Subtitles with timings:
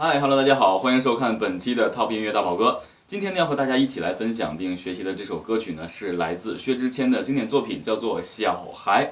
[0.00, 2.80] 嗨，Hello，大家好，欢迎收看本期的 Top 音乐大宝哥。
[3.08, 9.04] 今天呢，要和大家一起来分享并学习的这首歌曲呢，是来自薛之谦的经典作品，叫做《小孩》。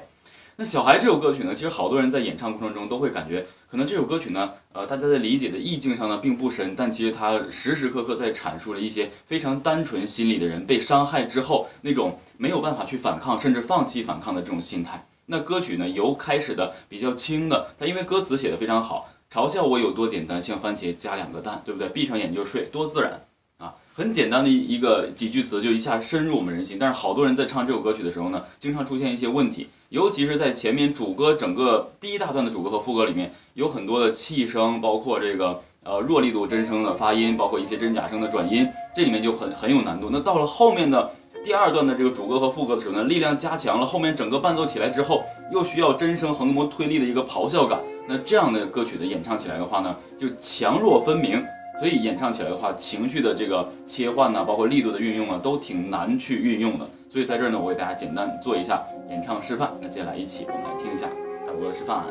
[0.54, 15.04] 那《小孩》这首歌曲呢，其实好多人在演唱过程中都会感觉，可能这首歌曲呢，呃，大家在理解的意境上呢并不深，但其实它时时刻刻在阐述了一些非常单纯心理的人被伤害之后那种没有办法去反抗，甚至放弃反抗的这种心态。
[15.28, 19.08] 那歌曲呢，由开始的比较轻的，它因为歌词写的非常好。
[19.32, 21.88] 嘲笑我有多简单，像番茄加两个蛋，对不对？
[21.88, 23.20] 闭上眼就睡，多自然
[23.58, 23.74] 啊！
[23.92, 26.78] 很简单的一个几句词，就一下深入我们人心。
[26.78, 40.08] 但是好多人在唱这首歌曲的时候呢，经常出现一些问题，尤其是在前面主歌整个第一大段的主歌和副歌里面，有很多的气声，包括这个呃弱力度真声的发音，包括一些真假声的转音，这里面就很很有难度。
[40.10, 41.10] 那到了后面的。
[41.44, 45.22] 第二段的这个主歌和副歌的时候呢，力量加强了，后面整个伴奏起来之后，
[45.52, 47.78] 又需要真声横膜推力的一个咆哮感。
[48.08, 51.44] 那这样的歌曲的演唱起来的话呢，就强弱分明，
[51.78, 56.88] 所以演唱起来的话，情绪的这个切换呢，包括力度的运用啊，都挺难去运用的。
[57.08, 59.70] 所以在这儿呢，我给大家简单做一下演唱示范。
[59.80, 61.08] 那接下来一起我们来听一下
[61.46, 62.04] 大波的示范。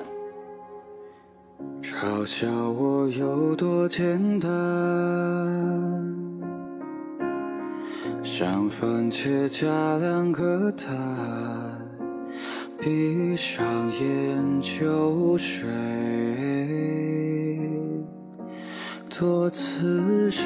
[1.82, 4.50] 嘲笑我有多简单。
[8.24, 10.88] 像番茄加两个蛋，
[12.86, 15.68] 闭上眼就睡，
[19.10, 20.46] 多自然。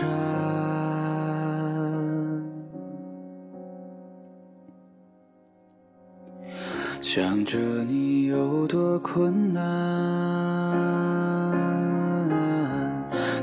[7.02, 9.62] 想着你有多困难，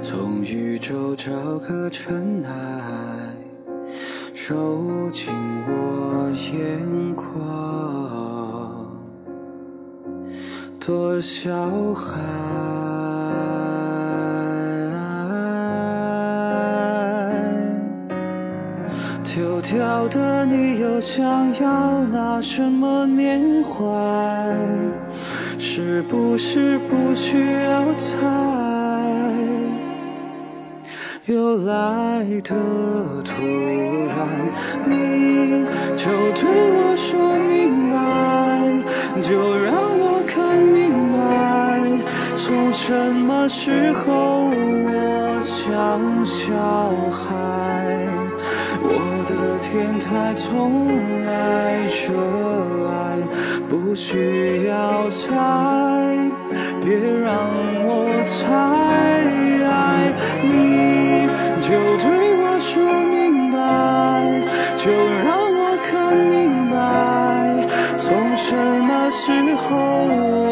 [0.00, 2.50] 从宇宙找个尘埃。
[4.48, 5.34] 揉进
[5.66, 7.34] 我眼眶，
[10.86, 11.50] 多小
[11.94, 12.14] 孩。
[19.24, 23.82] 丢掉的你又想要拿什么缅怀？
[25.58, 28.14] 是不是不需要猜？
[31.24, 32.54] 又来的
[33.24, 33.42] 突
[34.06, 34.16] 然，
[34.88, 35.66] 你
[35.96, 36.08] 就
[36.40, 36.46] 对
[36.78, 37.96] 我说明白，
[39.20, 39.74] 就让
[42.86, 46.54] 什么时候我像小
[47.10, 47.26] 孩？
[48.80, 48.88] 我
[49.26, 52.14] 的天台从来热
[52.88, 52.94] 爱，
[53.68, 55.34] 不需要猜，
[56.80, 57.34] 别让
[57.88, 58.38] 我猜。
[60.44, 61.26] 你
[61.60, 61.68] 就
[61.98, 62.06] 对
[62.38, 62.70] 我说
[63.02, 63.58] 明白，
[64.76, 64.92] 就
[65.24, 67.66] 让我看明白，
[67.98, 70.45] 从什么时候我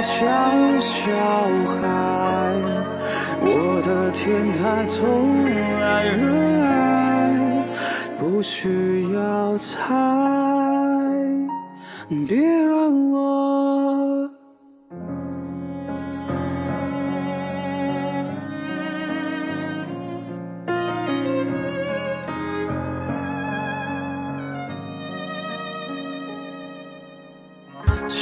[0.00, 1.10] 像小
[1.66, 1.84] 孩？
[3.40, 6.22] 我的天台从来热
[6.64, 7.32] 爱，
[8.18, 9.94] 不需要猜，
[12.26, 13.73] 别让我。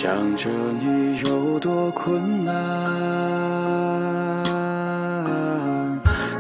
[0.03, 2.53] 想着你有多困难，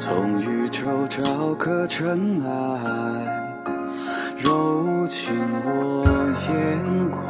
[0.01, 2.51] 从宇宙找个尘埃，
[4.37, 5.33] 揉进
[5.65, 6.05] 我
[6.49, 7.23] 眼眶，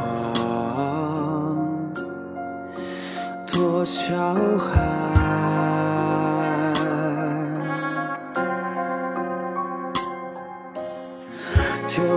[3.47, 4.17] 多小
[4.57, 5.22] 孩。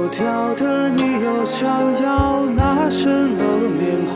[0.06, 1.68] 丢掉的你又想
[2.04, 4.16] 要拿什么缅怀？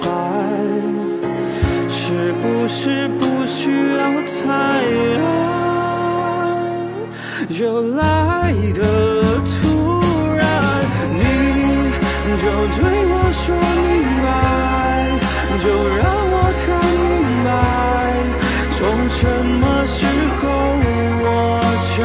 [1.88, 4.84] 是不是不需要猜？
[7.60, 8.82] 又来的
[9.46, 9.50] 突
[10.38, 10.46] 然，
[11.08, 11.18] 你
[12.38, 12.46] 就
[12.78, 12.80] 对
[13.10, 13.44] 我说
[13.88, 13.90] 明
[14.24, 14.28] 白，
[15.58, 15.66] 就
[15.98, 16.36] 让我
[16.66, 17.50] 看明白，
[18.78, 18.78] 从
[19.10, 19.18] 什
[19.60, 19.98] 么时
[20.38, 20.40] 候
[21.22, 21.28] 我
[21.96, 21.98] 想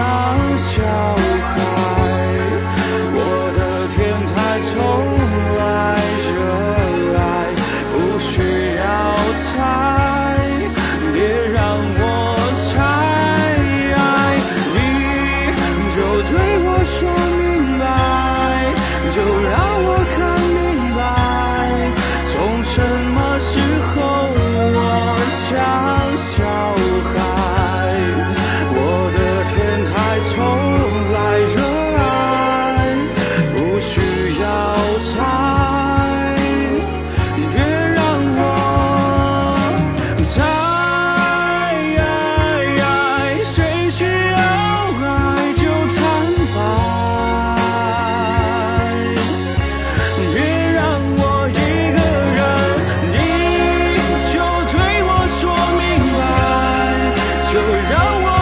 [57.55, 58.34] 就让我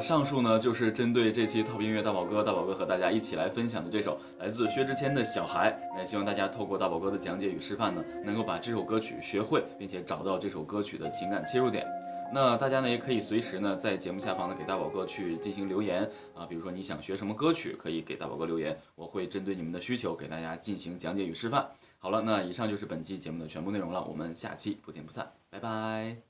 [0.00, 5.70] 上述呢就是针对这期 Top 音乐大宝哥，大宝哥和大家一起来分享的这首来自薛之谦的《小孩》。
[5.96, 11.86] 那希望大家透过大宝哥的讲解与示范呢，能够把这首歌曲学会，并且找到这首歌曲的情感切入点。
[12.32, 21.66] 那大家呢也可以随时呢在节目下方呢给大宝哥去进行留言啊，比如说你想学什么歌曲，可以给大宝哥留言，我会针对你们的需求给大家进行讲解与示范。
[21.98, 26.29] 好了，那以上就是本期节目的全部内容了，我们下期不见不散，拜拜。